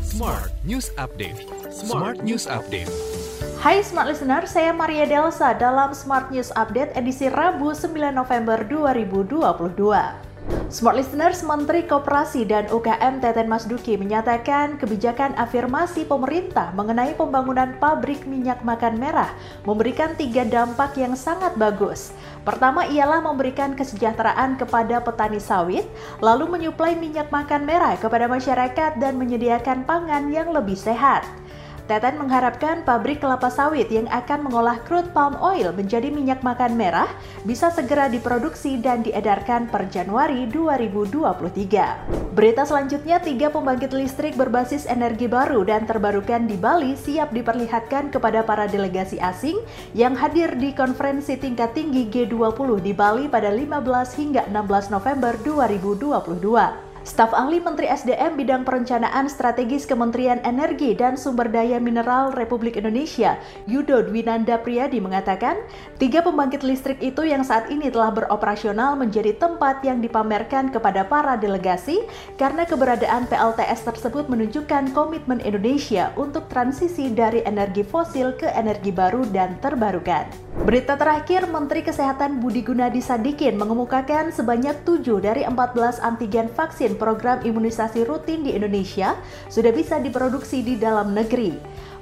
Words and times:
Smart 0.00 0.48
News 0.64 0.88
Update. 0.96 1.44
Smart 1.68 2.24
News 2.24 2.48
Update. 2.48 2.88
Hai 3.60 3.84
Smart 3.84 4.08
Listener, 4.08 4.48
saya 4.48 4.72
Maria 4.72 5.04
Delsa 5.04 5.52
dalam 5.52 5.92
Smart 5.92 6.32
News 6.32 6.48
Update 6.56 6.96
edisi 6.96 7.28
Rabu 7.28 7.76
9 7.76 8.16
November 8.16 8.64
2022. 8.64 10.25
Smart 10.66 10.98
Listeners, 10.98 11.42
Menteri 11.42 11.82
Koperasi 11.86 12.46
dan 12.46 12.70
UKM 12.70 13.18
Teten 13.18 13.50
Mas 13.50 13.66
Duki 13.66 13.98
menyatakan 13.98 14.78
kebijakan 14.78 15.34
afirmasi 15.34 16.06
pemerintah 16.06 16.70
mengenai 16.74 17.14
pembangunan 17.18 17.74
pabrik 17.78 18.22
minyak 18.26 18.62
makan 18.62 18.98
merah 18.98 19.30
memberikan 19.66 20.14
tiga 20.14 20.46
dampak 20.46 20.94
yang 20.98 21.18
sangat 21.18 21.54
bagus. 21.58 22.14
Pertama 22.46 22.86
ialah 22.86 23.18
memberikan 23.22 23.74
kesejahteraan 23.74 24.54
kepada 24.54 25.02
petani 25.02 25.42
sawit, 25.42 25.86
lalu 26.22 26.46
menyuplai 26.46 26.94
minyak 26.94 27.26
makan 27.34 27.66
merah 27.66 27.98
kepada 27.98 28.30
masyarakat 28.30 29.02
dan 29.02 29.18
menyediakan 29.18 29.82
pangan 29.82 30.30
yang 30.30 30.54
lebih 30.54 30.78
sehat. 30.78 31.26
Teten 31.86 32.18
mengharapkan 32.18 32.82
pabrik 32.82 33.22
kelapa 33.22 33.46
sawit 33.46 33.86
yang 33.94 34.10
akan 34.10 34.50
mengolah 34.50 34.82
crude 34.82 35.06
palm 35.14 35.38
oil 35.38 35.70
menjadi 35.70 36.10
minyak 36.10 36.42
makan 36.42 36.74
merah 36.74 37.06
bisa 37.46 37.70
segera 37.70 38.10
diproduksi 38.10 38.74
dan 38.82 39.06
diedarkan 39.06 39.70
per 39.70 39.86
Januari 39.86 40.50
2023. 40.50 42.34
Berita 42.34 42.66
selanjutnya, 42.66 43.22
tiga 43.22 43.54
pembangkit 43.54 43.94
listrik 43.94 44.34
berbasis 44.34 44.82
energi 44.90 45.30
baru 45.30 45.62
dan 45.62 45.86
terbarukan 45.86 46.50
di 46.50 46.58
Bali 46.58 46.98
siap 46.98 47.30
diperlihatkan 47.30 48.10
kepada 48.10 48.42
para 48.42 48.66
delegasi 48.66 49.22
asing 49.22 49.62
yang 49.94 50.18
hadir 50.18 50.58
di 50.58 50.74
konferensi 50.74 51.38
tingkat 51.38 51.70
tinggi 51.78 52.10
G20 52.10 52.82
di 52.82 52.98
Bali 52.98 53.30
pada 53.30 53.54
15 53.54 54.18
hingga 54.18 54.42
16 54.50 54.90
November 54.90 55.38
2022. 55.38 56.85
Staf 57.06 57.30
ahli 57.38 57.62
Menteri 57.62 57.86
SDM 57.86 58.34
bidang 58.34 58.66
perencanaan 58.66 59.30
strategis 59.30 59.86
Kementerian 59.86 60.42
Energi 60.42 60.90
dan 60.90 61.14
Sumber 61.14 61.46
Daya 61.46 61.78
Mineral 61.78 62.34
Republik 62.34 62.74
Indonesia, 62.74 63.38
Yudo 63.70 64.02
Dwinanda 64.02 64.58
Priyadi 64.58 64.98
mengatakan, 64.98 65.54
tiga 66.02 66.18
pembangkit 66.26 66.66
listrik 66.66 66.98
itu 66.98 67.22
yang 67.22 67.46
saat 67.46 67.70
ini 67.70 67.94
telah 67.94 68.10
beroperasional 68.10 68.98
menjadi 68.98 69.38
tempat 69.38 69.86
yang 69.86 70.02
dipamerkan 70.02 70.74
kepada 70.74 71.06
para 71.06 71.38
delegasi 71.38 72.02
karena 72.34 72.66
keberadaan 72.66 73.30
PLTS 73.30 73.86
tersebut 73.86 74.26
menunjukkan 74.26 74.90
komitmen 74.90 75.38
Indonesia 75.46 76.10
untuk 76.18 76.50
transisi 76.50 77.14
dari 77.14 77.38
energi 77.46 77.86
fosil 77.86 78.34
ke 78.34 78.50
energi 78.50 78.90
baru 78.90 79.22
dan 79.30 79.54
terbarukan. 79.62 80.45
Berita 80.56 80.96
terakhir, 80.96 81.44
Menteri 81.52 81.84
Kesehatan 81.84 82.40
Budi 82.40 82.64
Gunadi 82.64 83.04
Sadikin 83.04 83.60
mengemukakan 83.60 84.32
sebanyak 84.32 84.88
7 84.88 85.20
dari 85.20 85.44
14 85.44 86.00
antigen 86.00 86.48
vaksin 86.48 86.96
program 86.96 87.44
imunisasi 87.44 88.08
rutin 88.08 88.40
di 88.40 88.56
Indonesia 88.56 89.20
sudah 89.52 89.68
bisa 89.68 90.00
diproduksi 90.00 90.64
di 90.64 90.80
dalam 90.80 91.12
negeri. 91.12 91.52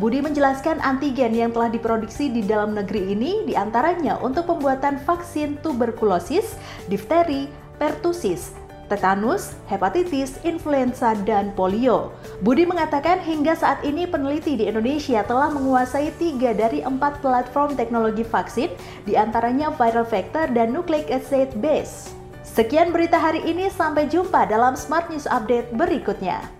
Budi 0.00 0.24
menjelaskan 0.24 0.80
antigen 0.80 1.36
yang 1.36 1.52
telah 1.52 1.68
diproduksi 1.68 2.32
di 2.32 2.40
dalam 2.40 2.72
negeri 2.72 3.12
ini 3.12 3.44
di 3.44 3.52
antaranya 3.52 4.16
untuk 4.24 4.48
pembuatan 4.48 4.96
vaksin 4.96 5.60
tuberkulosis, 5.60 6.56
difteri, 6.88 7.52
pertusis, 7.76 8.57
tetanus, 8.88 9.54
hepatitis, 9.70 10.40
influenza, 10.42 11.14
dan 11.28 11.54
polio. 11.54 12.10
Budi 12.42 12.64
mengatakan 12.64 13.20
hingga 13.22 13.54
saat 13.54 13.84
ini 13.86 14.08
peneliti 14.08 14.58
di 14.58 14.66
Indonesia 14.66 15.22
telah 15.22 15.52
menguasai 15.52 16.10
tiga 16.16 16.56
dari 16.56 16.82
empat 16.82 17.22
platform 17.22 17.76
teknologi 17.78 18.26
vaksin, 18.26 18.72
di 19.06 19.14
antaranya 19.14 19.70
viral 19.76 20.08
vector 20.08 20.48
dan 20.50 20.74
nucleic 20.74 21.06
acid 21.12 21.52
base. 21.60 22.10
Sekian 22.42 22.90
berita 22.90 23.20
hari 23.20 23.44
ini, 23.46 23.70
sampai 23.70 24.10
jumpa 24.10 24.48
dalam 24.50 24.74
Smart 24.74 25.06
News 25.12 25.30
Update 25.30 25.70
berikutnya. 25.78 26.57